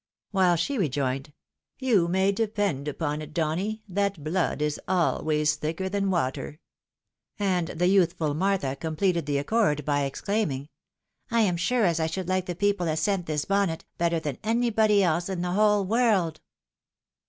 "While 0.31 0.55
she 0.55 0.79
rejoined, 0.79 1.31
46 1.77 1.81
THE 1.81 1.85
WIDOW 1.89 1.95
MAKRIBD." 1.95 1.97
You 2.01 2.07
may 2.07 2.31
depend 2.31 2.87
upon 2.87 3.21
it, 3.21 3.33
Donny, 3.35 3.83
that 3.87 4.23
blood 4.23 4.59
is 4.59 4.79
always 4.87 5.55
thicker 5.57 5.89
than 5.89 6.09
water;" 6.09 6.59
and 7.37 7.67
the 7.67 7.85
youthful 7.85 8.33
Martha 8.33 8.75
completed 8.75 9.27
the 9.27 9.37
accord 9.37 9.85
by 9.85 10.05
exclaiming," 10.05 10.69
I 11.29 11.41
am 11.41 11.55
sure 11.55 11.85
as 11.85 11.99
I 11.99 12.07
should 12.07 12.27
like 12.27 12.47
the 12.47 12.55
people 12.55 12.87
fis 12.87 12.99
sent 13.01 13.27
this 13.27 13.45
bonnet, 13.45 13.85
better 13.99 14.19
than 14.19 14.39
anybody 14.43 15.03
else 15.03 15.29
in 15.29 15.43
the 15.43 15.51
whole 15.51 15.85
world 15.85 16.41